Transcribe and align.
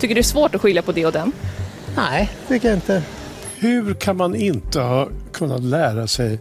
Tycker 0.00 0.08
du 0.08 0.14
det 0.14 0.20
är 0.20 0.22
svårt 0.22 0.54
att 0.54 0.60
skilja 0.60 0.82
på 0.82 0.92
det 0.92 1.06
och 1.06 1.12
den? 1.12 1.32
Nej, 1.96 2.30
tycker 2.48 2.68
jag 2.68 2.76
inte. 2.76 3.02
Hur 3.58 3.94
kan 3.94 4.16
man 4.16 4.34
inte 4.34 4.80
ha 4.80 5.08
kunnat 5.32 5.62
lära 5.62 6.06
sig 6.06 6.38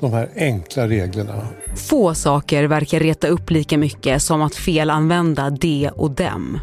de 0.00 0.12
här 0.12 0.28
enkla 0.36 0.88
reglerna? 0.88 1.48
Få 1.88 2.14
saker 2.14 2.64
verkar 2.64 3.00
reta 3.00 3.28
upp 3.28 3.50
lika 3.50 3.78
mycket 3.78 4.22
som 4.22 4.42
att 4.42 4.54
felanvända 4.54 5.50
de 5.50 5.88
och 5.88 6.10
dem. 6.10 6.60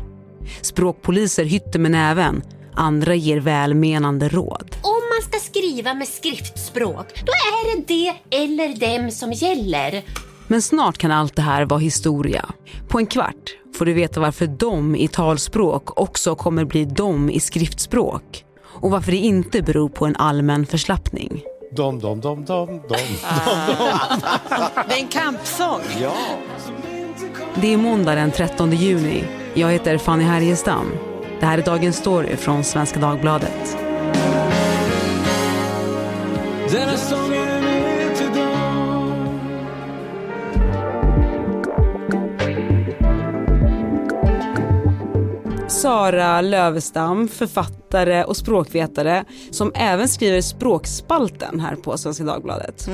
Språkpoliser 0.62 1.46
hytter 1.46 1.80
med 1.80 1.92
näven, 1.92 2.42
andra 2.74 3.16
ger 3.16 3.40
välmenande 3.40 4.30
råd. 4.30 4.76
Om 4.82 5.02
man 5.14 5.30
ska 5.30 5.40
skriva 5.40 5.94
med 5.94 6.08
skriftspråk, 6.08 7.24
då 7.26 7.32
är 7.32 7.76
det 7.76 7.84
det 7.88 8.38
eller 8.38 8.98
dem 8.98 9.12
som 9.12 9.32
gäller. 9.32 10.04
Men 10.48 10.62
snart 10.62 10.98
kan 10.98 11.12
allt 11.12 11.36
det 11.36 11.42
här 11.42 11.66
vara 11.66 11.80
historia. 11.80 12.46
På 12.88 13.00
en 13.00 13.08
kvart 13.08 13.61
får 13.76 13.86
du 13.86 13.94
veta 13.94 14.20
varför 14.20 14.48
de 14.48 14.96
i 14.96 15.08
talspråk 15.08 16.00
också 16.00 16.36
kommer 16.36 16.66
bli 16.66 16.86
de 16.86 17.30
i 17.30 17.40
skriftspråk. 17.40 18.46
Och 18.64 18.92
varför 18.92 19.12
det 19.12 19.18
inte 19.18 19.62
beror 19.62 19.90
på 19.90 20.06
en 20.06 20.16
allmän 20.16 20.66
förslappning. 20.66 21.42
Dom, 21.72 22.00
dom, 22.00 22.22
dom, 22.22 22.46
dom, 22.46 22.68
dom. 22.68 22.82
Det 24.88 24.94
är 24.96 25.00
en 25.00 25.08
kampsång. 25.08 25.82
Ja. 26.02 26.14
Det 27.56 27.74
är 27.74 27.78
måndag 27.78 28.16
den 28.16 28.32
13 28.32 28.72
juni. 28.72 29.24
Jag 29.54 29.72
heter 29.72 29.98
Fanny 29.98 30.24
Härgestam. 30.24 30.92
Det 31.40 31.46
här 31.46 31.58
är 31.58 31.62
Dagens 31.62 31.98
Story 31.98 32.36
från 32.36 32.64
Svenska 32.64 33.00
Dagbladet. 33.00 33.78
Sara 45.82 46.42
Lövestam, 46.42 47.28
författare 47.28 48.24
och 48.24 48.38
språkvetare 48.38 49.26
som 49.52 49.72
även 49.76 50.08
skriver 50.08 50.42
Språkspalten 50.42 51.60
här 51.60 51.76
på 51.76 51.98
Svenska 51.98 52.24
Dagbladet. 52.24 52.90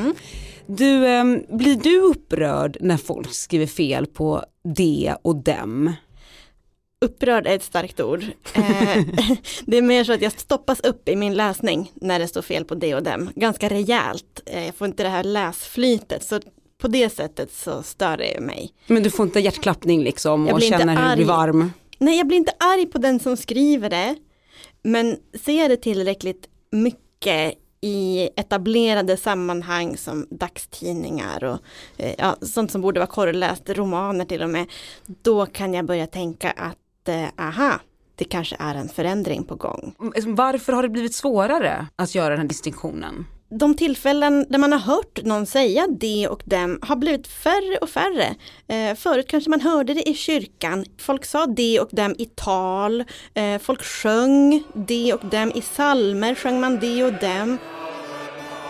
Du, 0.66 1.08
eh, 1.08 1.24
blir 1.50 1.76
du 1.76 2.02
upprörd 2.02 2.78
när 2.82 2.98
folk 2.98 3.34
skriver 3.34 3.66
fel 3.66 4.06
på 4.06 4.44
de 4.76 5.14
och 5.22 5.36
dem? 5.36 5.94
Upprörd 7.06 7.48
är 7.48 7.56
ett 7.56 7.64
starkt 7.64 8.00
ord. 8.02 8.24
Eh, 8.54 8.64
det 9.66 9.78
är 9.78 9.82
mer 9.82 10.04
så 10.04 10.14
att 10.14 10.22
jag 10.22 10.32
stoppas 10.32 10.80
upp 10.80 11.10
i 11.10 11.16
min 11.16 11.34
läsning 11.34 11.92
när 11.96 12.20
det 12.20 12.28
står 12.28 12.42
fel 12.42 12.66
på 12.66 12.76
det 12.76 12.96
och 12.96 13.04
dem. 13.04 13.30
Ganska 13.36 13.70
rejält. 13.70 14.42
Eh, 14.46 14.66
jag 14.66 14.76
får 14.76 14.88
inte 14.88 15.04
det 15.04 15.10
här 15.10 15.24
läsflytet. 15.24 16.24
Så 16.24 16.40
på 16.82 16.88
det 16.88 17.10
sättet 17.10 17.54
så 17.54 17.84
stör 17.84 18.18
det 18.18 18.42
mig. 18.42 18.74
Men 18.88 19.04
du 19.04 19.10
får 19.10 19.26
inte 19.26 19.40
hjärtklappning 19.40 20.04
liksom 20.04 20.48
Jag 20.48 20.56
och 20.56 20.62
känner 20.62 20.96
hur 20.96 21.10
du 21.10 21.16
blir 21.16 21.26
varm? 21.26 21.72
Nej, 21.98 22.18
jag 22.18 22.28
blir 22.28 22.38
inte 22.38 22.54
arg 22.60 22.86
på 22.86 22.98
den 22.98 23.20
som 23.20 23.38
skriver 23.38 23.90
det. 23.90 24.16
Men 24.84 25.18
ser 25.46 25.70
det 25.70 25.78
tillräckligt 25.78 26.50
mycket 26.72 27.54
i 27.82 28.30
etablerade 28.36 29.18
sammanhang 29.18 29.98
som 29.98 30.28
dagstidningar 30.30 31.44
och 31.44 31.60
eh, 31.98 32.16
ja, 32.18 32.36
sånt 32.42 32.72
som 32.72 32.82
borde 32.82 33.00
vara 33.00 33.08
korreläst, 33.08 33.70
romaner 33.70 34.26
till 34.26 34.44
och 34.44 34.50
med. 34.50 34.66
Då 35.06 35.46
kan 35.46 35.74
jag 35.74 35.86
börja 35.86 36.08
tänka 36.08 36.52
att 36.52 37.08
eh, 37.08 37.28
aha, 37.38 37.80
det 38.16 38.26
kanske 38.26 38.56
är 38.60 38.76
en 38.76 38.90
förändring 38.90 39.44
på 39.44 39.56
gång. 39.56 39.96
Mm, 40.00 40.14
liksom, 40.16 40.36
varför 40.36 40.74
har 40.74 40.84
det 40.84 40.90
blivit 40.90 41.16
svårare 41.16 41.88
att 41.96 42.16
göra 42.16 42.30
den 42.30 42.40
här 42.40 42.48
distinktionen? 42.48 43.26
De 43.50 43.76
tillfällen 43.76 44.46
där 44.50 44.58
man 44.58 44.72
har 44.72 44.80
hört 44.80 45.24
någon 45.24 45.46
säga 45.46 45.88
det 46.00 46.28
och 46.28 46.42
dem 46.46 46.80
har 46.82 46.96
blivit 46.96 47.28
färre 47.28 47.78
och 47.78 47.90
färre. 47.90 48.36
Eh, 48.68 48.96
förut 48.96 49.28
kanske 49.28 49.50
man 49.50 49.62
hörde 49.62 49.94
det 49.94 50.10
i 50.10 50.14
kyrkan. 50.14 50.86
Folk 50.98 51.26
sa 51.26 51.46
det 51.46 51.80
och 51.80 51.90
dem 51.92 52.16
i 52.18 52.26
tal. 52.26 53.04
Eh, 53.34 53.60
folk 53.60 53.84
sjöng 53.84 54.64
det 54.74 55.14
och 55.14 55.26
dem 55.26 55.52
i 55.56 55.62
salmer 55.62 56.36
sjöng 56.36 56.60
man 56.60 56.80
det 56.80 57.04
och 57.04 57.14
dem. 57.14 57.58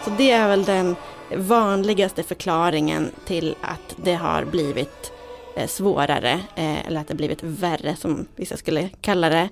Så 0.03 0.09
det 0.17 0.31
är 0.31 0.47
väl 0.47 0.63
den 0.63 0.95
vanligaste 1.35 2.23
förklaringen 2.23 3.11
till 3.25 3.55
att 3.61 3.95
det 4.03 4.13
har 4.13 4.45
blivit 4.45 5.11
eh, 5.55 5.67
svårare 5.67 6.39
eh, 6.55 6.87
eller 6.87 7.01
att 7.01 7.07
det 7.07 7.15
blivit 7.15 7.43
värre 7.43 7.95
som 7.95 8.27
vissa 8.35 8.57
skulle 8.57 8.89
kalla 9.01 9.29
det. 9.29 9.49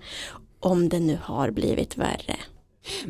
Om 0.59 0.89
det 0.89 0.99
nu 0.99 1.19
har 1.23 1.51
blivit 1.51 1.97
värre. 1.97 2.35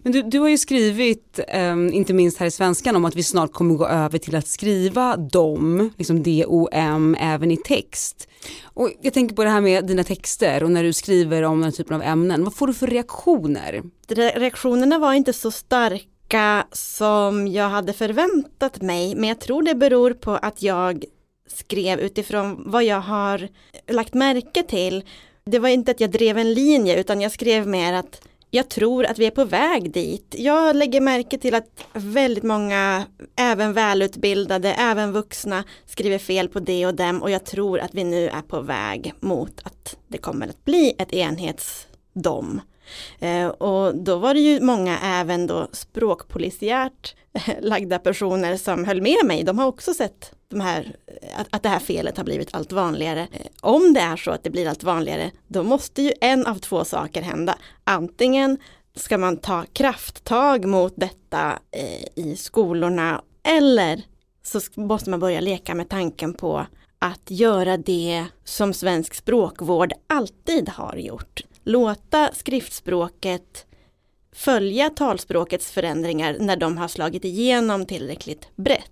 Men 0.04 0.12
du, 0.12 0.22
du 0.22 0.40
har 0.40 0.50
ju 0.50 0.58
skrivit, 0.58 1.40
eh, 1.48 1.76
inte 1.92 2.14
minst 2.14 2.38
här 2.38 2.48
i 2.48 2.52
Svenskan, 2.52 2.96
om 2.96 3.06
att 3.06 3.16
vi 3.16 3.24
snart 3.24 3.54
kommer 3.54 3.76
gå 3.76 3.88
över 3.88 4.18
till 4.18 4.36
att 4.36 4.48
skriva 4.48 5.18
dom, 5.18 5.90
liksom 5.98 6.24
D-O-M, 6.24 7.18
även 7.20 7.52
i 7.52 7.58
text. 7.58 8.28
Och 8.64 8.92
jag 9.02 9.14
tänker 9.14 9.36
på 9.36 9.44
det 9.44 9.50
här 9.50 9.62
med 9.62 9.86
dina 9.86 10.04
texter 10.04 10.64
och 10.64 10.72
när 10.72 10.84
du 10.84 10.94
skriver 10.94 11.44
om 11.44 11.58
den 11.58 11.64
här 11.64 11.72
typen 11.72 11.96
av 11.96 12.02
ämnen, 12.02 12.44
vad 12.44 12.56
får 12.56 12.68
du 12.68 12.74
för 12.74 12.88
reaktioner? 12.88 13.84
Re- 14.08 14.40
reaktionerna 14.40 15.00
var 15.00 15.14
inte 15.14 15.34
så 15.34 15.52
starka 15.52 16.66
som 16.72 17.48
jag 17.48 17.70
hade 17.70 17.94
förväntat 17.94 18.82
mig, 18.82 19.16
men 19.16 19.30
jag 19.30 19.40
tror 19.40 19.64
det 19.64 19.76
beror 19.76 20.14
på 20.14 20.32
att 20.32 20.62
jag 20.62 21.06
skrev 21.48 22.00
utifrån 22.00 22.64
vad 22.66 22.84
jag 22.84 23.02
har 23.02 23.48
lagt 23.88 24.14
märke 24.14 24.64
till. 24.64 25.04
Det 25.46 25.60
var 25.60 25.70
inte 25.70 25.92
att 25.92 26.00
jag 26.00 26.12
drev 26.12 26.38
en 26.38 26.54
linje, 26.54 27.00
utan 27.00 27.22
jag 27.22 27.32
skrev 27.32 27.68
mer 27.68 27.94
att 27.94 28.22
jag 28.56 28.70
tror 28.70 29.06
att 29.06 29.20
vi 29.20 29.26
är 29.26 29.32
på 29.32 29.46
väg 29.46 29.92
dit. 29.92 30.36
Jag 30.38 30.76
lägger 30.76 31.02
märke 31.02 31.38
till 31.38 31.56
att 31.56 31.86
väldigt 31.94 32.44
många, 32.44 33.06
även 33.36 33.74
välutbildade, 33.74 34.74
även 34.74 35.12
vuxna, 35.12 35.64
skriver 35.86 36.18
fel 36.18 36.48
på 36.50 36.60
det 36.60 36.86
och 36.86 36.96
dem 36.96 37.22
och 37.22 37.32
jag 37.32 37.46
tror 37.46 37.80
att 37.80 37.94
vi 37.94 38.04
nu 38.04 38.28
är 38.28 38.42
på 38.42 38.62
väg 38.62 39.14
mot 39.20 39.62
att 39.64 39.98
det 40.08 40.18
kommer 40.18 40.48
att 40.48 40.66
bli 40.66 40.96
ett 41.00 41.14
enhetsdom. 41.14 42.62
Eh, 43.20 43.48
och 43.48 43.96
då 43.96 44.18
var 44.18 44.34
det 44.34 44.40
ju 44.40 44.62
många 44.62 45.00
även 45.04 45.48
då 45.48 45.68
språkpolisiärt 45.72 47.16
eh, 47.34 47.56
lagda 47.62 48.00
personer 48.00 48.58
som 48.58 48.86
höll 48.86 49.02
med 49.02 49.26
mig. 49.26 49.44
De 49.44 49.60
har 49.60 49.66
också 49.66 49.94
sett 49.94 50.32
de 50.48 50.62
här, 50.62 50.96
eh, 51.08 51.40
att, 51.40 51.48
att 51.50 51.64
det 51.64 51.70
här 51.70 51.80
felet 51.80 52.18
har 52.18 52.24
blivit 52.24 52.56
allt 52.56 52.72
vanligare. 52.72 53.22
Eh, 53.22 53.48
Om 53.62 53.94
det 53.94 54.00
är 54.00 54.16
så 54.16 54.32
att 54.32 54.44
det 54.44 54.50
blir 54.50 54.68
allt 54.68 54.84
vanligare, 54.84 55.32
då 55.48 55.64
måste 55.64 56.02
ju 56.02 56.12
en 56.22 56.46
av 56.46 56.56
två 56.56 56.86
saker 56.86 57.22
hända. 57.22 57.56
Antingen 57.84 58.58
ska 58.96 59.18
man 59.18 59.38
ta 59.38 59.64
krafttag 59.74 60.66
mot 60.66 60.94
detta 60.96 61.60
eh, 61.72 62.24
i 62.26 62.36
skolorna 62.38 63.22
eller 63.44 64.02
så 64.44 64.60
måste 64.76 65.10
man 65.10 65.20
börja 65.20 65.40
leka 65.40 65.76
med 65.76 65.90
tanken 65.90 66.34
på 66.34 66.66
att 67.00 67.32
göra 67.32 67.78
det 67.78 68.26
som 68.44 68.74
svensk 68.74 69.14
språkvård 69.14 69.94
alltid 70.08 70.70
har 70.70 70.96
gjort. 70.96 71.42
Låta 71.68 72.32
skriftspråket 72.34 73.66
följa 74.32 74.90
talspråkets 74.90 75.72
förändringar 75.72 76.38
när 76.40 76.58
de 76.58 76.78
har 76.78 76.88
slagit 76.88 77.26
igenom 77.26 77.86
tillräckligt 77.86 78.48
brett. 78.56 78.92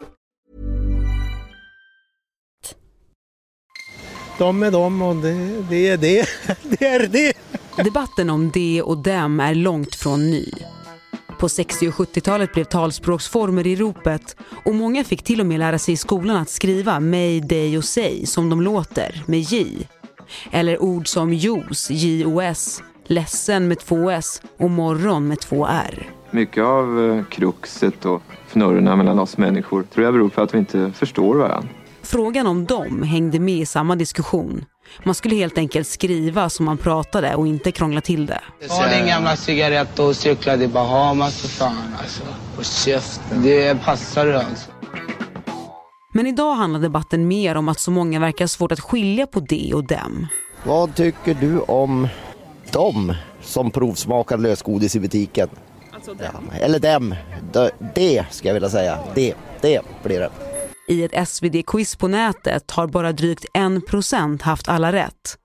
De 4.41 4.63
är 4.63 4.71
de 4.71 5.01
och 5.01 5.15
det, 5.15 5.61
det 5.69 5.87
är 5.87 5.97
det. 5.97 6.25
Det 6.79 6.85
är 6.85 7.07
det. 7.07 7.33
Debatten 7.83 8.29
om 8.29 8.51
de 8.53 8.81
och 8.81 8.97
dem 8.97 9.39
är 9.39 9.55
långt 9.55 9.95
från 9.95 10.31
ny. 10.31 10.45
På 11.39 11.49
60 11.49 11.87
och 11.87 11.93
70-talet 11.93 12.53
blev 12.53 12.63
talspråksformer 12.63 13.67
i 13.67 13.75
ropet 13.75 14.35
och 14.65 14.75
många 14.75 15.03
fick 15.03 15.23
till 15.23 15.39
och 15.39 15.45
med 15.45 15.59
lära 15.59 15.79
sig 15.79 15.93
i 15.93 15.97
skolan 15.97 16.37
att 16.37 16.49
skriva 16.49 16.99
mig, 16.99 17.41
dig 17.41 17.77
och 17.77 17.83
sig 17.83 18.25
som 18.25 18.49
de 18.49 18.61
låter 18.61 19.23
med 19.25 19.39
J. 19.39 19.87
Eller 20.51 20.81
ord 20.81 21.07
som 21.07 21.33
jos, 21.33 21.91
J-O-S, 21.91 22.83
ledsen 23.05 23.67
med 23.67 23.79
två 23.79 24.09
S 24.09 24.41
och 24.57 24.69
morgon 24.69 25.27
med 25.27 25.39
två 25.39 25.67
R. 25.67 26.09
Mycket 26.31 26.63
av 26.63 27.09
eh, 27.09 27.25
kruxet 27.25 28.05
och 28.05 28.21
fnurrorna 28.47 28.95
mellan 28.95 29.19
oss 29.19 29.37
människor 29.37 29.83
tror 29.83 30.05
jag 30.05 30.13
beror 30.13 30.29
på 30.29 30.41
att 30.41 30.53
vi 30.53 30.57
inte 30.57 30.91
förstår 30.91 31.35
varandra. 31.35 31.69
Frågan 32.03 32.47
om 32.47 32.65
dem 32.65 33.03
hängde 33.03 33.39
med 33.39 33.55
i 33.57 33.65
samma 33.65 33.95
diskussion. 33.95 34.65
Man 35.03 35.15
skulle 35.15 35.35
helt 35.35 35.57
enkelt 35.57 35.87
skriva 35.87 36.49
som 36.49 36.65
man 36.65 36.77
pratade 36.77 37.35
och 37.35 37.47
inte 37.47 37.71
krångla 37.71 38.01
till 38.01 38.25
det. 38.25 38.41
Ta 38.69 38.87
din 38.87 39.07
gamla 39.07 39.35
cigarett 39.35 39.99
och 39.99 40.15
cykla 40.15 40.57
till 40.57 40.69
Bahamas 40.69 41.41
för 41.41 41.47
fan 41.47 41.95
alltså. 41.99 42.23
Och 42.57 42.65
käften. 42.65 43.43
Det 43.43 43.81
passar 43.83 44.25
du 44.25 44.35
alltså. 44.35 44.71
Men 46.13 46.27
idag 46.27 46.55
handlar 46.55 46.79
debatten 46.79 47.27
mer 47.27 47.55
om 47.55 47.69
att 47.69 47.79
så 47.79 47.91
många 47.91 48.19
verkar 48.19 48.47
svårt 48.47 48.71
att 48.71 48.79
skilja 48.79 49.27
på 49.27 49.39
det 49.39 49.73
och 49.73 49.83
dem. 49.83 50.27
Vad 50.63 50.95
tycker 50.95 51.33
du 51.33 51.59
om 51.59 52.07
dem 52.71 53.15
som 53.41 53.71
provsmakar 53.71 54.37
lösgodis 54.37 54.95
i 54.95 54.99
butiken? 54.99 55.49
Alltså 55.93 56.13
dem. 56.13 56.51
Eller 56.59 56.79
dem. 56.79 57.15
Det, 57.53 57.71
det 57.95 58.25
ska 58.31 58.47
jag 58.47 58.53
vilja 58.53 58.69
säga. 58.69 58.99
Det, 59.15 59.33
det 59.61 59.81
blir 60.03 60.19
det. 60.19 60.50
I 60.87 61.03
ett 61.03 61.27
SvD-quiz 61.27 61.95
på 61.95 62.07
nätet 62.07 62.71
har 62.71 62.87
bara 62.87 63.11
drygt 63.11 63.45
1% 63.53 64.41
haft 64.41 64.69
alla 64.69 64.91
rätt. 64.91 65.37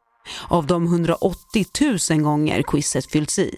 Av 0.48 0.66
de 0.66 0.84
180 0.84 1.64
000 2.10 2.20
gånger 2.20 2.62
quizet 2.62 3.06
fyllts 3.06 3.38
i. 3.38 3.56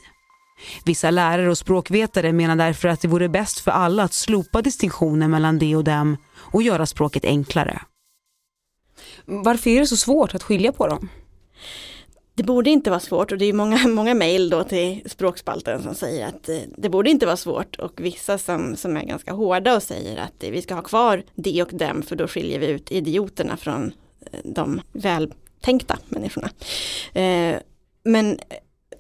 Vissa 0.85 1.11
lärare 1.11 1.51
och 1.51 1.59
språkvetare 1.59 2.33
menar 2.33 2.57
därför 2.57 2.89
att 2.89 3.01
det 3.01 3.09
vore 3.09 3.29
bäst 3.29 3.61
för 3.61 3.71
alla 3.71 4.03
att 4.03 4.13
slopa 4.13 4.63
distinktionen 4.63 5.31
mellan 5.31 5.59
det 5.59 5.77
och 5.77 5.85
dem 5.85 6.17
och 6.37 6.63
göra 6.63 6.87
språket 6.87 7.25
enklare. 7.25 7.83
Varför 9.25 9.71
är 9.71 9.81
det 9.81 9.87
så 9.87 9.97
svårt 9.97 10.35
att 10.35 10.43
skilja 10.43 10.73
på 10.73 10.87
dem? 10.87 11.09
Det 12.39 12.45
borde 12.45 12.71
inte 12.71 12.91
vara 12.91 13.01
svårt 13.01 13.33
och 13.33 13.39
det 13.39 13.45
är 13.45 13.53
många, 13.53 13.89
många 13.89 14.15
mejl 14.15 14.51
då 14.51 14.65
till 14.65 15.03
språkspalten 15.07 15.83
som 15.83 15.95
säger 15.95 16.27
att 16.27 16.49
eh, 16.49 16.59
det 16.77 16.89
borde 16.89 17.11
inte 17.11 17.27
vara 17.27 17.37
svårt 17.37 17.77
och 17.77 18.01
vissa 18.01 18.39
som, 18.39 18.77
som 18.77 18.97
är 18.97 19.05
ganska 19.05 19.33
hårda 19.33 19.77
och 19.77 19.83
säger 19.83 20.17
att 20.17 20.45
eh, 20.45 20.51
vi 20.51 20.63
ska 20.63 20.75
ha 20.75 20.83
kvar 20.83 21.23
det 21.35 21.63
och 21.63 21.69
dem 21.73 22.03
för 22.03 22.17
då 22.17 22.29
skiljer 22.29 22.59
vi 22.59 22.67
ut 22.67 22.93
idioterna 22.93 23.57
från 23.57 23.93
eh, 24.33 24.41
de 24.45 24.81
vältänkta 24.93 25.99
människorna. 26.09 26.51
Men 28.05 28.39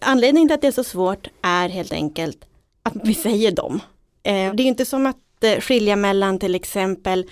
anledningen 0.00 0.48
till 0.48 0.54
att 0.54 0.60
det 0.60 0.68
är 0.68 0.72
så 0.72 0.84
svårt 0.84 1.28
är 1.42 1.68
helt 1.68 1.92
enkelt 1.92 2.44
att 2.82 2.94
vi 3.04 3.14
säger 3.14 3.52
dem. 3.52 3.80
Det 4.22 4.30
är 4.30 4.60
inte 4.60 4.84
som 4.84 5.06
att 5.06 5.62
skilja 5.62 5.96
mellan 5.96 6.38
till 6.38 6.54
exempel 6.54 7.26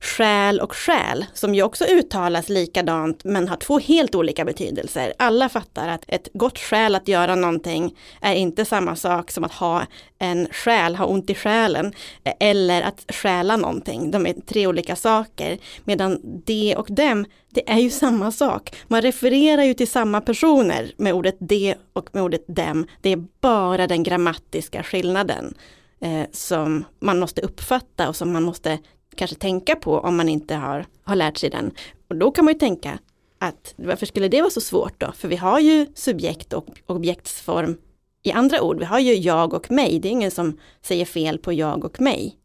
själ 0.00 0.60
och 0.60 0.74
själ 0.74 1.26
som 1.34 1.54
ju 1.54 1.62
också 1.62 1.84
uttalas 1.84 2.48
likadant 2.48 3.24
men 3.24 3.48
har 3.48 3.56
två 3.56 3.78
helt 3.78 4.14
olika 4.14 4.44
betydelser. 4.44 5.12
Alla 5.18 5.48
fattar 5.48 5.88
att 5.88 6.04
ett 6.08 6.28
gott 6.32 6.58
skäl 6.58 6.94
att 6.94 7.08
göra 7.08 7.34
någonting 7.34 7.96
är 8.20 8.34
inte 8.34 8.64
samma 8.64 8.96
sak 8.96 9.30
som 9.30 9.44
att 9.44 9.52
ha 9.52 9.86
en 10.18 10.48
själ, 10.50 10.96
ha 10.96 11.06
ont 11.06 11.30
i 11.30 11.34
själen 11.34 11.92
eller 12.40 12.82
att 12.82 13.04
stjäla 13.08 13.56
någonting. 13.56 14.10
De 14.10 14.26
är 14.26 14.34
tre 14.46 14.66
olika 14.66 14.96
saker. 14.96 15.58
Medan 15.84 16.20
det 16.22 16.76
och 16.76 16.86
dem, 16.90 17.24
det 17.50 17.70
är 17.70 17.78
ju 17.78 17.90
samma 17.90 18.32
sak. 18.32 18.76
Man 18.88 19.02
refererar 19.02 19.62
ju 19.62 19.74
till 19.74 19.90
samma 19.90 20.20
personer 20.20 20.92
med 20.96 21.14
ordet 21.14 21.36
det 21.38 21.74
och 21.92 22.08
med 22.12 22.22
ordet 22.22 22.44
dem. 22.46 22.86
Det 23.00 23.12
är 23.12 23.24
bara 23.40 23.86
den 23.86 24.02
grammatiska 24.02 24.82
skillnaden 24.82 25.54
eh, 26.00 26.26
som 26.32 26.84
man 27.00 27.18
måste 27.18 27.40
uppfatta 27.40 28.08
och 28.08 28.16
som 28.16 28.32
man 28.32 28.42
måste 28.42 28.78
kanske 29.18 29.36
tänka 29.36 29.76
på 29.76 29.98
om 29.98 30.16
man 30.16 30.28
inte 30.28 30.54
har, 30.54 30.86
har 31.04 31.16
lärt 31.16 31.36
sig 31.36 31.50
den. 31.50 31.70
Och 32.10 32.16
då 32.16 32.30
kan 32.30 32.44
man 32.44 32.54
ju 32.54 32.58
tänka 32.58 32.98
att 33.38 33.74
varför 33.76 34.06
skulle 34.06 34.28
det 34.28 34.40
vara 34.40 34.50
så 34.50 34.60
svårt 34.60 35.00
då? 35.00 35.12
För 35.12 35.28
vi 35.28 35.36
har 35.36 35.60
ju 35.60 35.86
subjekt 35.94 36.52
och 36.52 36.66
objektsform 36.86 37.76
i 38.22 38.32
andra 38.32 38.62
ord. 38.62 38.78
Vi 38.78 38.84
har 38.84 38.98
ju 38.98 39.14
jag 39.14 39.54
och 39.54 39.70
mig. 39.70 39.98
Det 39.98 40.08
är 40.08 40.12
ingen 40.12 40.30
som 40.30 40.58
säger 40.82 41.04
fel 41.04 41.38
på 41.38 41.52
jag 41.52 41.84
och 41.84 42.00
mig. 42.00 42.36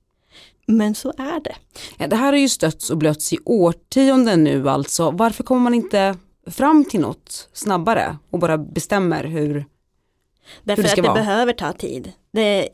Men 0.66 0.96
så 0.96 1.14
är 1.18 1.40
det. 1.44 1.56
Ja, 1.98 2.08
det 2.08 2.16
här 2.16 2.32
har 2.32 2.40
ju 2.40 2.50
stötts 2.50 2.90
och 2.90 2.98
blötts 2.98 3.34
i 3.34 3.38
årtionden 3.46 4.44
nu 4.44 4.70
alltså. 4.70 5.12
Varför 5.12 5.44
kommer 5.44 5.62
man 5.62 5.74
inte 5.74 6.16
fram 6.48 6.86
till 6.86 7.00
något 7.00 7.50
snabbare 7.54 8.18
och 8.30 8.40
bara 8.40 8.58
bestämmer 8.58 9.24
hur, 9.24 9.66
Därför 10.64 10.82
hur 10.82 10.84
det 10.84 10.90
ska 10.90 11.02
att 11.02 11.04
det 11.06 11.10
vara? 11.10 11.20
behöver 11.20 11.54
ta 11.54 11.74
tid. 11.74 12.12
Det, 12.32 12.70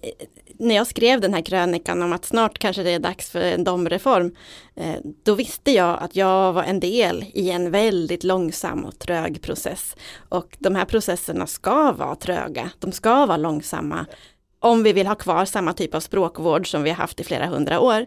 när 0.59 0.75
jag 0.75 0.87
skrev 0.87 1.21
den 1.21 1.33
här 1.33 1.41
krönikan 1.41 2.01
om 2.01 2.13
att 2.13 2.25
snart 2.25 2.59
kanske 2.59 2.83
det 2.83 2.91
är 2.91 2.99
dags 2.99 3.29
för 3.29 3.41
en 3.41 3.63
domreform, 3.63 4.35
eh, 4.75 4.95
då 5.23 5.35
visste 5.35 5.71
jag 5.71 5.99
att 6.01 6.15
jag 6.15 6.53
var 6.53 6.63
en 6.63 6.79
del 6.79 7.25
i 7.33 7.49
en 7.49 7.71
väldigt 7.71 8.23
långsam 8.23 8.85
och 8.85 8.99
trög 8.99 9.41
process. 9.41 9.95
Och 10.29 10.57
de 10.59 10.75
här 10.75 10.85
processerna 10.85 11.47
ska 11.47 11.91
vara 11.91 12.15
tröga, 12.15 12.69
de 12.79 12.91
ska 12.91 13.25
vara 13.25 13.37
långsamma, 13.37 14.05
om 14.59 14.83
vi 14.83 14.93
vill 14.93 15.07
ha 15.07 15.15
kvar 15.15 15.45
samma 15.45 15.73
typ 15.73 15.95
av 15.95 15.99
språkvård 15.99 16.71
som 16.71 16.83
vi 16.83 16.89
har 16.89 16.97
haft 16.97 17.19
i 17.19 17.23
flera 17.23 17.45
hundra 17.45 17.79
år. 17.79 18.05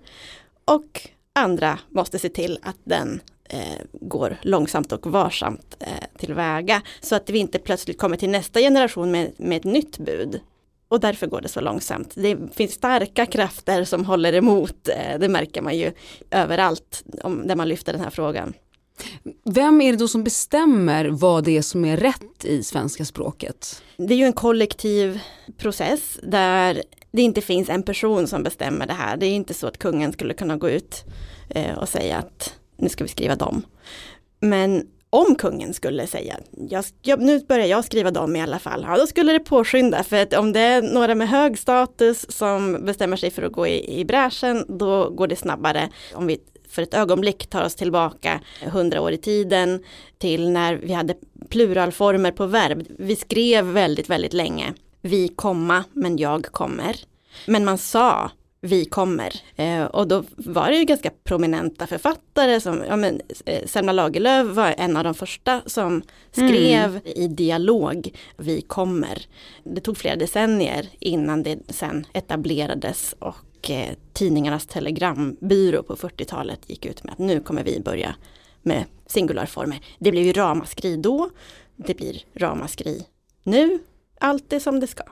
Och 0.65 1.09
andra 1.33 1.79
måste 1.89 2.19
se 2.19 2.29
till 2.29 2.59
att 2.63 2.79
den 2.85 3.21
eh, 3.45 3.83
går 3.93 4.37
långsamt 4.43 4.93
och 4.93 5.07
varsamt 5.07 5.77
eh, 5.81 6.19
tillväga. 6.19 6.83
Så 7.01 7.15
att 7.17 7.31
vi 7.31 7.39
inte 7.39 7.59
plötsligt 7.59 7.99
kommer 7.99 8.17
till 8.17 8.31
nästa 8.31 8.61
generation 8.61 9.11
med, 9.11 9.33
med 9.37 9.57
ett 9.57 9.65
nytt 9.65 9.99
bud. 9.99 10.41
Och 10.93 11.01
därför 11.01 11.27
går 11.27 11.41
det 11.41 11.49
så 11.49 11.61
långsamt. 11.61 12.13
Det 12.15 12.39
finns 12.55 12.73
starka 12.73 13.27
krafter 13.27 13.85
som 13.85 14.05
håller 14.05 14.33
emot. 14.33 14.89
Eh, 14.89 15.19
det 15.19 15.29
märker 15.29 15.63
man 15.63 15.77
ju 15.77 15.93
överallt 16.31 17.05
om, 17.23 17.47
där 17.47 17.57
man 17.57 17.69
lyfter 17.69 17.93
den 17.93 18.03
här 18.03 18.11
frågan. 18.11 18.53
Vem 19.45 19.81
är 19.81 19.93
det 19.93 19.99
då 19.99 20.09
som 20.09 20.25
bestämmer 20.25 21.05
vad 21.05 21.45
det 21.45 21.57
är 21.57 21.63
som 21.63 21.85
är 21.85 21.97
rätt 21.97 22.45
i 22.45 22.63
svenska 22.63 23.05
språket? 23.05 23.83
Det 23.97 24.15
är 24.15 24.19
ju 24.19 24.25
en 24.25 24.33
kollektiv 24.33 25.21
process 25.59 26.19
där 26.23 26.83
det 27.13 27.23
inte 27.23 27.41
finns 27.41 27.69
en 27.69 27.83
person 27.83 28.27
som 28.27 28.43
bestämmer 28.43 28.87
det 28.87 28.93
här. 28.93 29.17
Det 29.17 29.27
är 29.27 29.35
inte 29.35 29.55
så 29.55 29.67
att 29.67 29.79
kungen 29.79 30.13
skulle 30.13 30.35
kunna 30.35 30.57
gå 30.57 30.71
ut 30.71 31.05
eh, 31.49 31.79
och 31.79 31.89
säga 31.89 32.17
att 32.19 32.55
nu 32.77 32.89
ska 32.89 33.05
vi 33.05 33.11
skriva 33.11 33.37
dem. 33.37 33.63
Men 34.41 34.87
om 35.13 35.35
kungen 35.35 35.75
skulle 35.75 36.07
säga, 36.07 36.37
jag, 36.69 36.85
jag, 37.03 37.21
nu 37.21 37.41
börjar 37.41 37.67
jag 37.67 37.85
skriva 37.85 38.11
dem 38.11 38.37
i 38.37 38.43
alla 38.43 38.59
fall, 38.59 38.85
ja, 38.89 38.99
då 38.99 39.07
skulle 39.07 39.33
det 39.33 39.41
påskynda. 39.41 40.05
För 40.05 40.23
att 40.23 40.35
om 40.35 40.53
det 40.53 40.61
är 40.61 40.83
några 40.83 41.15
med 41.15 41.29
hög 41.29 41.59
status 41.59 42.27
som 42.33 42.85
bestämmer 42.85 43.17
sig 43.17 43.31
för 43.31 43.43
att 43.43 43.53
gå 43.53 43.67
i, 43.67 44.01
i 44.01 44.05
bräschen, 44.05 44.65
då 44.79 45.11
går 45.11 45.27
det 45.27 45.37
snabbare. 45.37 45.89
Om 46.15 46.27
vi 46.27 46.39
för 46.69 46.83
ett 46.83 46.95
ögonblick 46.95 47.47
tar 47.47 47.65
oss 47.65 47.75
tillbaka 47.75 48.41
hundra 48.73 49.01
år 49.01 49.13
i 49.13 49.19
tiden 49.19 49.83
till 50.19 50.51
när 50.51 50.75
vi 50.75 50.93
hade 50.93 51.15
pluralformer 51.49 52.31
på 52.31 52.47
verb. 52.47 52.87
Vi 52.99 53.17
skrev 53.17 53.65
väldigt, 53.65 54.11
väldigt 54.11 54.33
länge. 54.33 54.75
Vi 55.01 55.29
komma, 55.29 55.85
men 55.93 56.17
jag 56.17 56.47
kommer. 56.47 56.97
Men 57.47 57.65
man 57.65 57.79
sa 57.79 58.31
vi 58.65 58.85
kommer. 58.85 59.35
Eh, 59.57 59.85
och 59.85 60.09
då 60.09 60.25
var 60.37 60.71
det 60.71 60.77
ju 60.77 60.85
ganska 60.85 61.11
prominenta 61.25 61.87
författare 61.87 62.61
som, 62.61 62.85
ja 62.89 62.97
men 62.97 63.21
eh, 63.47 63.67
Selma 63.67 63.93
Lagerlöf 63.93 64.47
var 64.57 64.75
en 64.79 64.97
av 64.97 65.05
de 65.05 65.15
första 65.15 65.63
som 65.67 66.03
skrev 66.31 66.91
Mm. 66.91 67.03
i 67.05 67.29
dialog 67.29 68.17
vi 68.37 68.61
kommer. 68.61 69.27
Det 69.65 69.81
tog 69.81 69.97
flera 69.97 70.17
decennier 70.17 70.89
innan 70.99 71.43
det 71.43 71.59
sen 71.69 72.07
etablerades 72.13 73.15
och 73.19 73.71
eh, 73.71 73.95
tidningarnas 74.13 74.67
telegrambyrå 74.67 75.83
på 75.83 75.97
40-talet 75.97 76.61
gick 76.67 76.87
ut 76.87 77.05
med 77.05 77.13
att 77.13 77.19
nu 77.19 77.41
kommer 77.41 77.65
vi 77.65 77.81
börja 77.81 78.15
med 78.63 78.85
singularformer. 79.07 79.81
Det 79.99 80.11
blev 80.11 80.25
ju 80.25 80.33
ramaskri 80.33 80.97
då, 80.97 81.31
det 81.77 81.95
blir 81.95 82.25
ramaskri 82.35 83.07
nu, 83.43 83.79
allt 84.21 84.53
är 84.53 84.59
som 84.59 84.81
det 84.81 84.87
ska. 84.87 85.05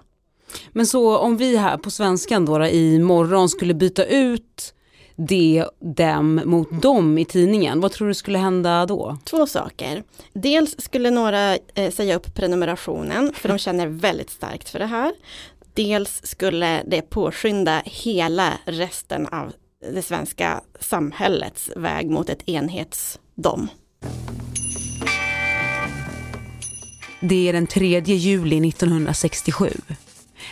Men 0.72 0.86
så 0.86 1.18
om 1.18 1.36
vi 1.36 1.56
här 1.56 1.78
på 1.78 1.90
svenskan 1.90 2.44
då, 2.44 2.58
då 2.58 2.66
i 2.66 2.98
morgon 2.98 3.48
skulle 3.48 3.74
byta 3.74 4.04
ut 4.04 4.74
det, 5.28 5.64
dem 5.96 6.40
mot 6.44 6.82
dem 6.82 7.18
i 7.18 7.24
tidningen, 7.24 7.80
vad 7.80 7.92
tror 7.92 8.08
du 8.08 8.14
skulle 8.14 8.38
hända 8.38 8.86
då? 8.86 9.18
Två 9.24 9.46
saker. 9.46 10.02
Dels 10.32 10.80
skulle 10.80 11.10
några 11.10 11.56
eh, 11.74 11.90
säga 11.90 12.16
upp 12.16 12.34
prenumerationen 12.34 13.32
för 13.34 13.48
de 13.48 13.58
känner 13.58 13.86
väldigt 13.86 14.30
starkt 14.30 14.68
för 14.68 14.78
det 14.78 14.86
här. 14.86 15.12
Dels 15.74 16.20
skulle 16.24 16.82
det 16.86 17.02
påskynda 17.02 17.82
hela 17.84 18.52
resten 18.64 19.26
av 19.26 19.52
det 19.94 20.02
svenska 20.02 20.60
samhällets 20.80 21.70
väg 21.76 22.10
mot 22.10 22.28
ett 22.28 22.48
enhetsdom. 22.48 23.68
Det 27.20 27.48
är 27.48 27.52
den 27.52 27.66
3 27.66 28.00
juli 28.00 28.68
1967. 28.68 29.70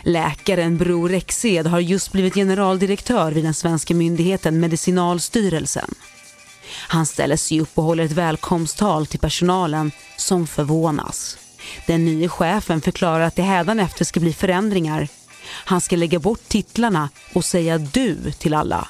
Läkaren 0.03 0.77
Bror 0.77 1.09
Rexed 1.09 1.67
har 1.67 1.79
just 1.79 2.11
blivit 2.11 2.33
generaldirektör 2.33 3.31
vid 3.31 3.43
den 3.43 3.53
svenska 3.53 3.93
myndigheten 3.93 4.59
Medicinalstyrelsen. 4.59 5.95
Han 6.87 7.05
ställer 7.05 7.37
sig 7.37 7.61
upp 7.61 7.77
och 7.77 7.83
håller 7.83 8.03
ett 8.03 8.11
välkomsttal 8.11 9.07
till 9.07 9.19
personalen 9.19 9.91
som 10.17 10.47
förvånas. 10.47 11.37
Den 11.87 12.05
nya 12.05 12.29
chefen 12.29 12.81
förklarar 12.81 13.19
att 13.19 13.35
det 13.35 13.41
hädanefter 13.41 14.05
ska 14.05 14.19
bli 14.19 14.33
förändringar. 14.33 15.07
Han 15.49 15.81
ska 15.81 15.95
lägga 15.95 16.19
bort 16.19 16.47
titlarna 16.47 17.09
och 17.33 17.45
säga 17.45 17.77
du 17.77 18.31
till 18.31 18.53
alla. 18.53 18.87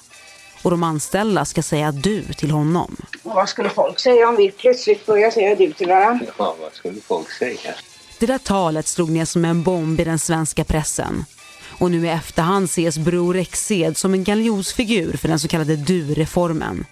Och 0.64 0.72
de 0.72 0.84
anställda 0.84 1.46
ska 1.46 1.62
säga 1.62 1.92
du 1.92 2.24
till 2.24 2.52
honom. 2.52 2.96
Och 3.24 3.36
vad 3.36 3.50
skulle 3.50 3.70
folk 3.70 4.00
säga 4.00 4.30
om 4.30 4.36
vi 4.36 4.52
plötsligt 4.52 5.06
börjar 5.06 5.32
säga 5.32 5.56
du 5.56 5.74
till 5.74 5.88
varandra? 5.88 6.26
Ja, 6.38 6.56
vad 6.62 6.74
skulle 6.74 7.02
folk 7.02 7.32
säga? 7.32 7.74
Det 8.20 8.26
där 8.26 8.38
talet 8.38 8.88
slog 8.88 9.10
ner 9.10 9.26
som 9.26 9.46
en 9.46 9.64
bomb 9.64 10.00
i 10.00 10.04
den 10.04 10.20
svenska 10.20 10.64
pressen. 10.64 11.26
Och 11.80 11.92
nu 11.92 12.06
i 12.06 12.10
efterhand 12.10 12.66
ses 12.66 12.98
Bror 12.98 13.34
Rexed 13.34 13.98
som 13.98 14.14
en 14.14 14.24
galjonsfigur 14.24 15.18
för 15.18 15.28
den 15.28 15.40
så 15.40 15.48
kallade 15.48 15.76
du-reformen. 15.76 16.86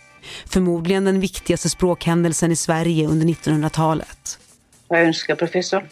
Förmodligen 0.46 1.06
den 1.06 1.20
viktigaste 1.20 1.70
språkhändelsen 1.70 2.52
i 2.52 2.56
Sverige 2.56 3.08
under 3.08 3.28
1900-talet. 3.28 4.40
Vad 4.88 5.00
önskar 5.00 5.36
professor? 5.36 5.90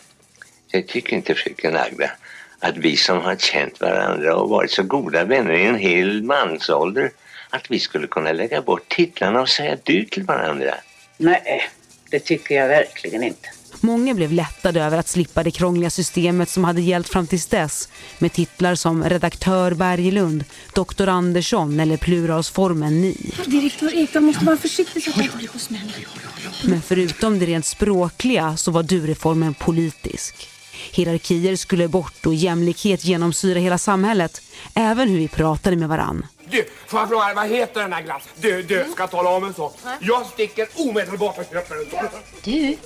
Jag 0.72 0.88
tycker 0.88 1.15
inte 1.15 1.36
fröken 1.36 1.75
Agda 1.75 2.12
att 2.60 2.77
vi 2.77 2.98
som 2.98 3.22
har 3.22 3.36
känt 3.36 3.82
varandra 3.82 4.36
och 4.36 4.50
varit 4.50 4.72
så 4.72 4.84
goda 4.84 5.24
vänner 5.24 5.54
i 5.54 5.65
en 5.65 5.77
hel 5.77 6.24
mansålder 6.24 7.12
att 7.50 7.72
vi 7.72 7.80
skulle 7.80 8.08
kunna 8.08 8.32
lägga 8.32 8.62
bort 8.62 8.88
titlarna 8.88 9.42
och 9.42 9.50
säga 9.50 9.77
du 9.84 10.06
till 10.06 10.24
varandra. 10.24 10.75
Nej, 11.18 11.70
det 12.12 12.20
tycker 12.20 12.56
jag 12.56 12.68
verkligen 12.68 13.24
inte. 13.24 13.50
Många 13.86 14.13
blev 14.13 14.32
lättade 14.32 14.84
över 14.84 14.98
att 14.98 15.08
slippa 15.08 15.44
det 15.44 15.51
krångliga 15.51 15.89
systemet 15.89 16.50
som 16.50 16.63
hade 16.63 16.82
gällt 16.82 17.10
fram 17.10 17.27
tills 17.27 17.46
dess 17.46 17.89
med 18.20 18.34
titlar 18.34 18.75
som 18.75 19.04
redaktör 19.04 19.74
Berglund, 19.74 20.44
doktor 20.74 21.10
Andersson 21.10 21.80
eller 21.80 21.98
pluralsformen 21.98 23.01
ni. 23.01 23.32
Direktör 23.46 23.96
Ekdahl 23.96 24.24
måste 24.24 24.46
vara 24.46 24.58
försiktig 24.58 25.04
så 25.04 25.10
att 25.10 25.15
han 25.15 25.25
inte 25.25 25.38
blir 25.38 25.48
hos 25.48 25.70
män. 25.70 25.92
Men 26.63 26.82
förutom 26.82 27.39
det 27.39 27.46
rent 27.46 27.65
språkliga 27.65 28.58
så 28.58 28.72
var 28.72 28.84
du-reformen 28.84 29.54
politisk. 29.54 30.55
Hierarkier 30.91 31.55
skulle 31.55 31.88
bort 31.88 32.25
och 32.25 32.34
jämlikhet 32.34 33.05
genomsyra 33.05 33.60
hela 33.60 33.77
samhället, 33.77 34.41
även 34.74 35.10
hur 35.10 35.17
vi 35.17 35.27
pratade 35.27 35.75
med 35.75 35.89
varann. 35.89 36.25
Du, 36.50 36.65
får 36.88 37.00
jag 37.00 37.10
fråga 37.10 37.25
dig, 37.25 37.36
vad 37.36 37.50
heter 37.50 37.82
den 37.82 37.89
där 37.89 38.01
glassen? 38.01 38.32
Du, 38.36 38.62
du, 38.62 38.86
ska 38.91 39.03
jag 39.03 39.12
tala 39.12 39.29
om 39.29 39.44
en 39.44 39.53
sak. 39.53 39.77
Jag 40.01 40.25
sticker 40.25 40.67
omedelbart 40.75 41.38
och 41.38 41.46
köper 41.51 41.75
en 41.75 41.91
sån. 41.91 42.20
Du, 42.44 42.77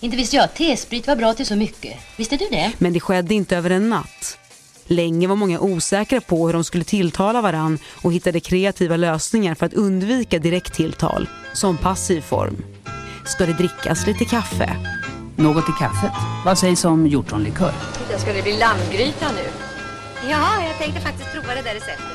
inte 0.00 0.16
visste 0.16 0.36
jag 0.36 0.44
att 0.44 0.54
T-sprit 0.54 1.06
var 1.06 1.16
bra 1.16 1.34
till 1.34 1.46
så 1.46 1.56
mycket. 1.56 1.98
Visste 2.16 2.36
du 2.36 2.46
det? 2.50 2.72
Men 2.78 2.92
det 2.92 3.00
skedde 3.00 3.34
inte 3.34 3.56
över 3.56 3.70
en 3.70 3.88
natt. 3.88 4.38
Länge 4.84 5.28
var 5.28 5.36
många 5.36 5.60
osäkra 5.60 6.20
på 6.20 6.46
hur 6.46 6.52
de 6.52 6.64
skulle 6.64 6.84
tilltala 6.84 7.40
varann 7.40 7.78
och 8.02 8.12
hittade 8.12 8.40
kreativa 8.40 8.96
lösningar 8.96 9.54
för 9.54 9.66
att 9.66 9.74
undvika 9.74 10.38
direkt 10.38 10.74
tilltal, 10.74 11.28
som 11.52 11.76
passiv 11.76 12.20
form. 12.20 12.64
Ska 13.26 13.46
det 13.46 13.52
drickas 13.52 14.06
lite 14.06 14.24
kaffe? 14.24 14.76
Något 15.40 15.68
i 15.68 15.72
kaffet? 15.78 16.12
Vad 16.44 16.58
sägs 16.58 16.84
om 16.84 17.06
hjortronlikör? 17.06 17.72
Titta, 17.98 18.18
ska 18.18 18.32
det 18.32 18.42
bli 18.42 18.58
lammgryta 18.58 19.26
nu? 19.32 19.42
Ja, 20.30 20.64
jag 20.66 20.78
tänkte 20.78 21.00
faktiskt 21.00 21.32
prova 21.32 21.54
det 21.54 21.62
där 21.62 21.74
receptet. 21.74 22.06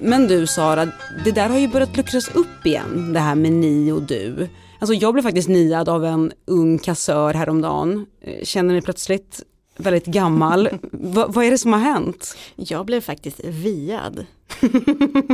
Men 0.00 0.26
du 0.28 0.46
Sara, 0.46 0.88
det 1.24 1.30
där 1.32 1.48
har 1.48 1.58
ju 1.58 1.68
börjat 1.68 1.96
luckras 1.96 2.28
upp 2.28 2.66
igen, 2.66 3.12
det 3.12 3.20
här 3.20 3.34
med 3.34 3.52
ni 3.52 3.92
och 3.92 4.02
du. 4.02 4.48
Alltså 4.78 4.94
jag 4.94 5.12
blev 5.12 5.22
faktiskt 5.22 5.48
niad 5.48 5.88
av 5.88 6.04
en 6.04 6.32
ung 6.46 6.78
kassör 6.78 7.34
häromdagen. 7.34 8.06
Eh, 8.22 8.44
Känner 8.44 8.72
mig 8.72 8.82
plötsligt 8.82 9.42
väldigt 9.76 10.06
gammal. 10.06 10.68
Va, 10.92 11.26
vad 11.28 11.44
är 11.44 11.50
det 11.50 11.58
som 11.58 11.72
har 11.72 11.80
hänt? 11.80 12.36
Jag 12.56 12.86
blev 12.86 13.00
faktiskt 13.00 13.40
viad 13.44 14.26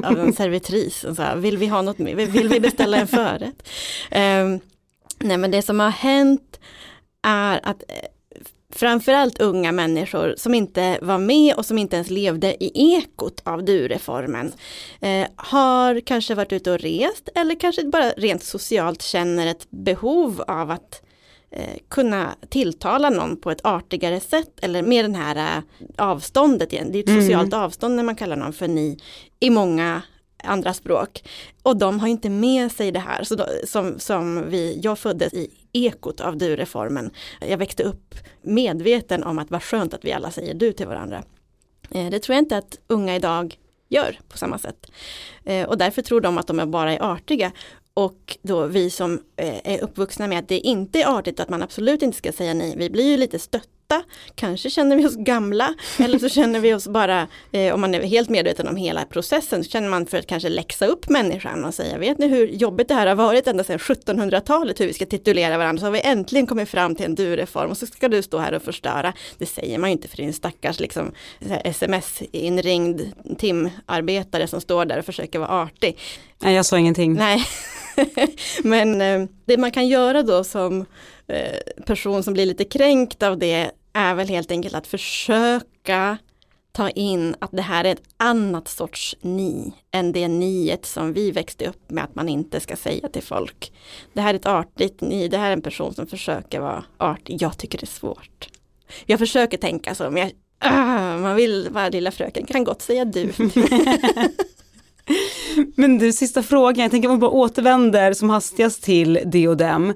av 0.05 0.19
en 0.19 0.33
servitris. 0.33 1.01
Så 1.17 1.23
här, 1.23 1.37
vill 1.37 1.59
vi 1.59 1.67
ha 1.67 1.83
något 1.83 1.99
mer? 1.99 2.15
Vill 2.15 2.49
vi 2.49 2.61
beställa 2.61 2.97
en 2.97 3.09
förrätt? 3.09 3.69
Ehm, 4.11 4.61
nej 5.19 5.37
men 5.37 5.51
det 5.51 5.63
som 5.63 5.81
har 5.81 5.91
hänt 5.91 6.61
är 7.23 7.61
att 7.63 7.83
eh, 7.89 7.95
framförallt 8.73 9.41
unga 9.41 9.73
människor 9.73 10.35
som 10.37 10.55
inte 10.55 10.99
var 11.03 11.19
med 11.19 11.55
och 11.55 11.67
som 11.67 11.79
inte 11.79 11.97
ens 11.97 12.11
levde 12.11 12.65
i 12.65 12.95
ekot 12.97 13.41
av 13.45 13.65
du-reformen 13.65 14.53
eh, 15.01 15.27
har 15.37 16.01
kanske 16.01 16.35
varit 16.35 16.53
ute 16.53 16.71
och 16.71 16.79
rest 16.79 17.29
eller 17.35 17.61
kanske 17.61 17.85
bara 17.85 18.11
rent 18.11 18.45
socialt 18.45 19.03
känner 19.03 19.47
ett 19.47 19.71
behov 19.71 20.43
av 20.47 20.71
att 20.71 21.03
eh, 21.51 21.79
kunna 21.91 22.35
tilltala 22.49 23.11
någon 23.11 23.37
på 23.37 23.51
ett 23.51 23.65
artigare 23.65 24.21
sätt 24.21 24.53
eller 24.63 24.83
med 24.83 25.05
den 25.05 25.15
här 25.15 25.37
eh, 25.37 25.63
avståndet 25.99 26.73
igen. 26.73 26.93
Det 26.93 26.99
är 26.99 27.03
ett 27.03 27.09
Mm. 27.09 27.23
socialt 27.23 27.55
avstånd 27.55 27.97
när 27.97 28.03
man 28.03 28.17
kallar 28.17 28.37
någon 28.37 28.53
för 28.53 28.69
ni 28.69 28.99
i 29.41 29.51
många 29.51 30.03
andra 30.45 30.75
språk. 30.75 31.25
Och 31.63 31.77
de 31.77 32.01
har 32.01 32.09
inte 32.09 32.31
med 32.31 32.73
sig 32.73 32.93
det 32.93 32.99
här. 32.99 33.25
Så 33.25 33.35
då, 33.35 33.47
som, 33.65 33.99
som 33.99 34.51
vi, 34.51 34.81
jag 34.83 34.99
föddes 34.99 35.35
i 35.35 35.51
ekot 35.73 36.21
av 36.21 36.37
du-reformen. 36.37 37.11
Jag 37.41 37.59
växte 37.59 37.83
upp 37.83 38.15
medveten 38.43 39.25
om 39.25 39.39
att 39.39 39.51
vad 39.51 39.63
skönt 39.63 39.95
att 39.95 40.05
vi 40.05 40.13
alla 40.13 40.31
säger 40.31 40.55
du 40.55 40.73
till 40.73 40.87
varandra. 40.87 41.23
Eh, 41.91 42.11
det 42.11 42.19
tror 42.19 42.35
jag 42.35 42.43
inte 42.43 42.57
att 42.57 42.79
unga 42.87 43.17
idag 43.17 43.59
gör 43.89 44.19
på 44.29 44.39
samma 44.39 44.59
sätt. 44.59 44.91
Eh, 45.45 45.69
och 45.69 45.79
därför 45.79 46.03
tror 46.03 46.21
de 46.21 46.39
att 46.39 46.47
de 46.47 46.71
bara 46.71 46.93
är 46.93 47.13
artiga. 47.13 47.53
Och 47.95 48.39
då 48.43 48.67
vi 48.67 48.91
som 48.91 49.23
eh, 49.37 49.73
är 49.73 49.83
uppvuxna 49.85 50.27
med 50.27 50.39
att 50.39 50.49
det 50.49 50.59
inte 50.59 51.03
är 51.03 51.19
artigt 51.19 51.41
att 51.41 51.49
man 51.49 51.63
absolut 51.63 52.03
inte 52.03 52.19
ska 52.19 52.33
säga 52.33 52.55
nej, 52.55 52.75
vi 52.77 52.91
blir 52.91 53.11
ju 53.11 53.17
lite 53.17 53.39
stötta. 53.85 54.03
Kanske 54.35 54.71
känner 54.71 54.97
vi 54.97 55.07
oss 55.07 55.17
gamla 55.17 55.75
eller 55.99 56.19
så 56.19 56.29
känner 56.29 56.61
vi 56.61 56.75
oss 56.75 56.89
bara, 56.89 57.29
eh, 57.53 57.75
om 57.75 57.81
man 57.81 57.95
är 57.95 58.03
helt 58.03 58.29
medveten 58.29 58.69
om 58.69 58.77
hela 58.77 59.05
processen, 59.05 59.65
så 59.65 59.71
känner 59.71 59.89
man 59.89 60.07
för 60.07 60.19
att 60.19 60.27
kanske 60.27 60.49
läxa 60.49 60.87
upp 60.87 61.09
människan 61.09 61.65
och 61.65 61.75
säga, 61.75 61.99
vet 61.99 62.19
ni 62.19 62.29
hur 62.29 62.47
jobbigt 62.47 62.89
det 62.89 62.95
här 62.95 63.07
har 63.07 63.15
varit 63.15 63.47
ända 63.47 63.65
sedan 63.65 63.79
1700-talet, 63.79 64.81
hur 64.81 64.87
vi 64.87 64.93
ska 64.93 65.07
titulera 65.07 65.59
varandra, 65.59 65.81
så 65.81 65.87
har 65.87 65.93
vi 65.93 66.01
äntligen 66.01 66.47
kommit 66.47 66.69
fram 66.69 66.95
till 66.95 67.05
en 67.05 67.15
du-reform 67.15 67.71
och 67.71 67.79
så 67.79 67.87
ska 67.87 68.09
du 68.09 68.23
stå 68.23 68.39
här 68.39 68.53
och 68.55 68.63
förstöra. 68.63 69.13
Det 69.39 69.47
säger 69.47 69.79
man 69.79 69.91
ju 69.91 69.93
inte 69.93 70.09
för 70.09 70.17
din 70.17 70.33
stackars 70.33 70.81
liksom, 70.81 71.13
sms-inringd 71.65 73.13
timarbetare 73.39 74.47
som 74.47 74.61
står 74.61 74.85
där 74.85 74.99
och 74.99 75.05
försöker 75.05 75.39
vara 75.39 75.63
artig. 75.63 75.99
Nej, 76.43 76.55
jag 76.55 76.67
sa 76.67 76.79
ingenting. 76.79 77.15
Nej, 77.15 77.47
men 78.65 79.01
eh, 79.01 79.29
det 79.45 79.57
man 79.57 79.71
kan 79.71 79.89
göra 79.89 80.23
då 80.23 80.45
som 80.45 80.87
Eh, 81.29 81.85
person 81.87 82.23
som 82.23 82.35
blir 82.35 82.47
lite 82.47 82.65
kränkt 82.65 83.23
av 83.23 83.39
det 83.39 83.71
är 83.93 84.15
väl 84.15 84.29
helt 84.29 84.51
enkelt 84.51 84.75
att 84.75 84.87
försöka 84.87 86.19
ta 86.73 86.91
in 86.91 87.37
att 87.39 87.51
det 87.53 87.63
här 87.63 87.85
är 87.85 87.93
ett 87.93 88.03
annat 88.17 88.69
sorts 88.69 89.17
ni 89.21 89.73
än 89.91 90.13
det 90.13 90.29
niet 90.29 90.87
som 90.87 91.13
vi 91.13 91.31
växte 91.31 91.67
upp 91.67 91.91
med 91.91 92.05
att 92.05 92.15
man 92.15 92.29
inte 92.29 92.61
ska 92.61 92.77
säga 92.77 93.09
till 93.09 93.23
folk. 93.23 93.73
Det 94.13 94.21
här 94.21 94.35
är 94.35 94.39
ett 94.39 94.47
artigt 94.47 95.01
ni, 95.01 95.29
det 95.29 95.39
här 95.39 95.49
är 95.49 95.53
en 95.53 95.63
person 95.63 95.95
som 95.95 96.07
försöker 96.07 96.61
vara 96.61 96.85
artig. 96.99 97.43
Jag 97.43 97.59
tycker 97.59 97.79
det 97.79 97.85
är 97.85 97.87
svårt. 97.87 98.49
Jag 99.07 99.19
försöker 99.19 99.59
tänka 99.59 99.95
så, 99.95 100.11
men 100.11 100.23
jag, 100.23 100.31
uh, 100.73 101.21
man 101.21 101.37
vill 101.37 101.69
vara 101.71 101.89
lilla 101.89 102.11
fröken, 102.11 102.47
kan 102.47 102.65
gott 102.65 102.83
säga 102.83 103.05
du. 103.05 103.33
Men 105.77 105.99
du, 105.99 106.13
sista 106.13 106.43
frågan, 106.43 106.83
jag 106.83 106.91
tänker 106.91 107.09
att 107.09 107.13
man 107.13 107.21
bara 107.21 107.31
återvänder 107.31 108.13
som 108.13 108.31
hastigast 108.31 108.83
till 108.83 109.19
det 109.25 109.49
och 109.49 109.57
dem. 109.57 109.95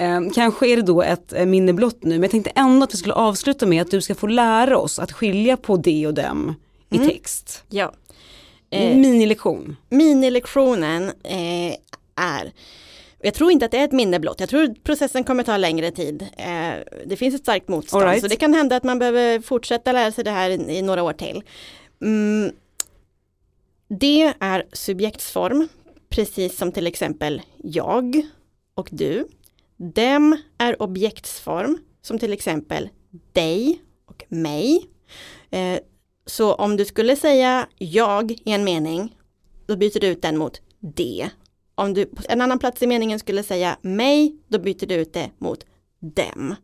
Eh, 0.00 0.20
kanske 0.34 0.68
är 0.68 0.76
det 0.76 0.82
då 0.82 1.02
ett 1.02 1.32
eh, 1.32 1.46
minne 1.46 1.72
blott 1.72 1.98
nu, 2.02 2.10
men 2.10 2.22
jag 2.22 2.30
tänkte 2.30 2.52
ändå 2.54 2.84
att 2.84 2.94
vi 2.94 2.98
skulle 2.98 3.14
avsluta 3.14 3.66
med 3.66 3.82
att 3.82 3.90
du 3.90 4.00
ska 4.00 4.14
få 4.14 4.26
lära 4.26 4.78
oss 4.78 4.98
att 4.98 5.12
skilja 5.12 5.56
på 5.56 5.76
det 5.76 6.06
och 6.06 6.14
dem 6.14 6.54
i 6.90 6.96
Mm. 6.96 7.08
text. 7.08 7.64
Ja. 7.68 7.92
Minilektion. 8.70 9.76
Minilektionen 9.88 11.12
eh, 11.24 11.74
är 12.16 12.52
jag 13.22 13.34
tror 13.34 13.52
inte 13.52 13.64
att 13.64 13.70
det 13.70 13.78
är 13.78 13.84
ett 13.84 13.92
minne 13.92 14.20
blott. 14.20 14.40
Jag 14.40 14.48
tror 14.48 14.74
processen 14.82 15.24
kommer 15.24 15.42
ta 15.42 15.56
längre 15.56 15.90
tid. 15.90 16.22
Eh, 16.36 16.72
det 17.06 17.16
finns 17.16 17.34
ett 17.34 17.40
starkt 17.40 17.68
motstånd. 17.68 18.04
Right. 18.04 18.22
Så 18.22 18.28
det 18.28 18.36
kan 18.36 18.54
hända 18.54 18.76
att 18.76 18.84
man 18.84 18.98
behöver 18.98 19.40
fortsätta 19.40 19.92
lära 19.92 20.12
sig 20.12 20.24
det 20.24 20.30
här 20.30 20.50
i, 20.50 20.76
i 20.76 20.82
några 20.82 21.02
år 21.02 21.12
till. 21.12 21.42
Mm, 22.02 22.52
det 23.88 24.34
är 24.40 24.66
subjektsform, 24.72 25.68
precis 26.08 26.58
som 26.58 26.72
till 26.72 26.86
exempel 26.86 27.42
jag 27.56 28.22
och 28.74 28.88
du. 28.92 29.28
Dem 29.80 30.36
är 30.58 30.82
objektsform, 30.82 31.78
som 32.02 32.18
till 32.18 32.32
exempel 32.32 32.88
dig 33.32 33.82
och 34.06 34.24
mig. 34.28 34.86
Eh, 35.50 35.78
så 36.26 36.54
om 36.54 36.76
du 36.76 36.84
skulle 36.84 37.16
säga 37.16 37.66
jag 37.78 38.30
i 38.30 38.52
en 38.52 38.64
mening, 38.64 39.16
då 39.66 39.76
byter 39.76 40.00
du 40.00 40.06
ut 40.06 40.22
den 40.22 40.38
mot 40.38 40.60
det. 40.80 41.30
Om 41.74 41.94
du 41.94 42.06
på 42.06 42.22
en 42.28 42.40
annan 42.40 42.58
plats 42.58 42.82
i 42.82 42.86
meningen 42.86 43.18
skulle 43.18 43.42
säga 43.42 43.76
mig, 43.82 44.36
då 44.48 44.58
byter 44.58 44.86
du 44.86 44.94
ut 44.94 45.12
det 45.12 45.30
mot 45.38 45.66
dem. 46.00 46.54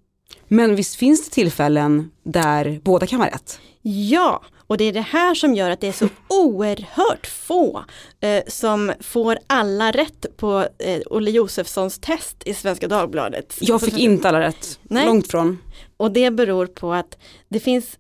Men 0.48 0.76
visst 0.76 0.96
finns 0.96 1.24
det 1.24 1.30
tillfällen 1.30 2.10
där 2.22 2.80
båda 2.84 3.06
kan 3.06 3.18
vara 3.18 3.30
rätt? 3.30 3.60
Ja, 3.82 4.42
och 4.66 4.76
det 4.76 4.84
är 4.84 4.92
det 4.92 5.00
här 5.00 5.34
som 5.34 5.54
gör 5.54 5.70
att 5.70 5.80
det 5.80 5.88
är 5.88 5.92
så 5.92 6.08
oerhört 6.28 7.26
få 7.26 7.84
eh, 8.20 8.42
som 8.46 8.92
får 9.00 9.38
alla 9.46 9.90
rätt 9.90 10.36
på 10.36 10.68
eh, 10.78 11.00
Olle 11.06 11.30
Josefssons 11.30 11.98
test 11.98 12.42
i 12.44 12.54
Svenska 12.54 12.88
Dagbladet. 12.88 13.56
Jag 13.60 13.80
fick 13.80 13.98
inte 13.98 14.28
alla 14.28 14.40
rätt, 14.40 14.78
Nej. 14.82 15.06
långt 15.06 15.30
från. 15.30 15.58
Och 15.96 16.10
det 16.10 16.30
beror 16.30 16.66
på 16.66 16.92
att 16.92 17.18
det 17.48 17.60
finns 17.60 17.98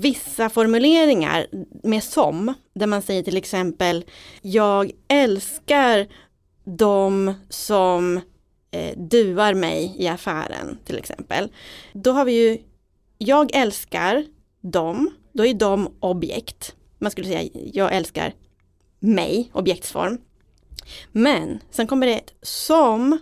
vissa 0.00 0.50
formuleringar 0.50 1.46
med 1.82 2.04
som, 2.04 2.54
där 2.74 2.86
man 2.86 3.02
säger 3.02 3.22
till 3.22 3.36
exempel 3.36 4.04
jag 4.42 4.90
älskar 5.08 6.06
de 6.64 7.34
som 7.48 8.20
eh, 8.72 8.98
duar 8.98 9.54
mig 9.54 9.94
i 9.98 10.08
affären 10.08 10.78
till 10.84 10.98
exempel. 10.98 11.48
Då 11.92 12.12
har 12.12 12.24
vi 12.24 12.32
ju 12.32 12.58
jag 13.18 13.54
älskar 13.54 14.24
dem, 14.60 15.10
då 15.32 15.46
är 15.46 15.54
de 15.54 15.94
objekt. 16.00 16.74
Man 16.98 17.10
skulle 17.10 17.26
säga 17.26 17.50
jag 17.72 17.94
älskar 17.94 18.34
mig, 18.98 19.50
objektsform. 19.52 20.18
Men 21.12 21.60
sen 21.70 21.86
kommer 21.86 22.06
det 22.06 22.14
ett 22.14 22.34
som 22.42 23.18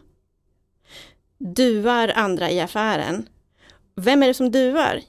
duar 1.38 2.12
andra 2.16 2.50
i 2.50 2.60
affären. 2.60 3.28
Vem 3.96 4.22
är 4.22 4.26
det 4.26 4.34
som 4.34 4.50
duar? 4.50 5.02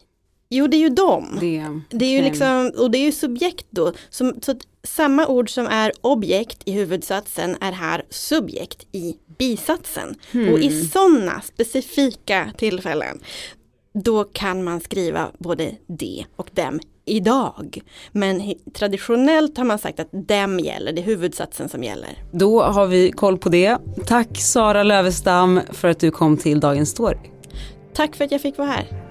Jo, 0.50 0.68
det 0.68 0.78
är 0.78 0.82
ju 0.82 0.90
dem. 0.90 1.38
Det, 1.40 1.80
Det 1.90 2.06
är 2.06 2.10
ju 2.10 2.22
liksom, 2.22 2.72
och 2.78 2.92
det 2.92 2.98
är 2.98 3.06
ju 3.06 3.12
subjekt 3.12 3.68
då. 3.70 3.94
Som, 4.10 4.42
så 4.42 4.56
samma 4.84 5.28
ord 5.28 5.50
som 5.50 5.68
är 5.68 5.92
objekt 6.02 6.62
i 6.66 6.72
huvudsatsen 6.72 7.58
är 7.62 7.72
här 7.72 8.04
subjekt 8.10 8.88
i 8.92 9.16
bisatsen. 9.38 10.16
Hmm. 10.32 10.54
Och 10.54 10.60
i 10.60 10.86
sådana 10.86 11.42
specifika 11.42 12.52
tillfällen, 12.58 13.20
då 13.94 14.24
kan 14.24 14.64
man 14.64 14.82
skriva 14.82 15.32
både 15.38 15.76
de 15.88 16.26
och 16.36 16.50
dem 16.54 16.80
idag. 17.06 17.82
Men 18.12 18.54
traditionellt 18.74 19.58
har 19.58 19.66
man 19.66 19.80
sagt 19.80 20.00
att 20.00 20.28
dem 20.28 20.60
gäller, 20.60 20.94
det 20.94 21.02
är 21.02 21.06
huvudsatsen 21.06 21.70
som 21.70 21.84
gäller. 21.84 22.10
Då 22.32 22.62
har 22.62 22.88
vi 22.88 23.12
koll 23.12 23.38
på 23.38 23.50
det. 23.50 23.78
Tack 24.06 24.38
Sara 24.38 24.84
Lövestam 24.84 25.60
för 25.72 25.88
att 25.88 26.00
du 26.00 26.12
kom 26.12 26.38
till 26.38 26.60
Dagens 26.60 26.90
Story. 26.90 27.18
Tack 27.94 28.16
för 28.16 28.26
att 28.26 28.32
jag 28.32 28.42
fick 28.42 28.58
vara 28.58 28.70
här. 28.70 29.11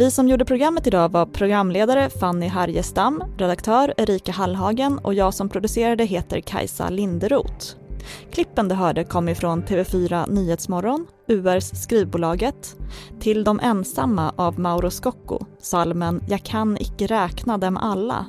Vi 0.00 0.10
som 0.10 0.28
gjorde 0.28 0.44
programmet 0.44 0.86
idag 0.86 1.08
var 1.12 1.26
programledare 1.26 2.10
Fanny 2.10 2.46
Harjestam, 2.46 3.22
redaktör 3.38 3.94
Erika 3.96 4.32
Hallhagen 4.32 4.98
och 4.98 5.14
jag 5.14 5.34
som 5.34 5.48
producerade 5.48 6.04
heter 6.04 6.40
Kajsa 6.40 6.88
Linderoth. 6.88 7.76
Klippen 8.32 8.68
du 8.68 8.74
hörde 8.74 9.04
kom 9.04 9.28
ifrån 9.28 9.62
TV4 9.62 10.30
Nyhetsmorgon, 10.30 11.06
URs 11.28 11.64
Skrivbolaget, 11.64 12.76
Till 13.20 13.44
de 13.44 13.60
ensamma 13.60 14.34
av 14.36 14.60
Mauro 14.60 14.90
Scocco, 14.90 15.38
salmen 15.58 16.22
Jag 16.28 16.42
kan 16.42 16.76
icke 16.80 17.06
räkna 17.06 17.58
dem 17.58 17.76
alla. 17.76 18.26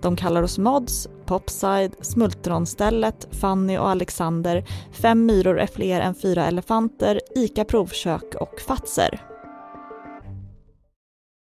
De 0.00 0.16
kallar 0.16 0.42
oss 0.42 0.58
Mods, 0.58 1.08
Popside, 1.26 1.92
Smultronstället, 2.00 3.28
Fanny 3.30 3.78
och 3.78 3.88
Alexander, 3.88 4.64
Fem 4.92 5.26
myror 5.26 5.58
är 5.58 5.66
fler 5.66 6.00
än 6.00 6.14
fyra 6.14 6.46
elefanter, 6.46 7.20
ICA 7.36 7.64
Provkök 7.64 8.34
och 8.34 8.60
Fatser. 8.66 9.33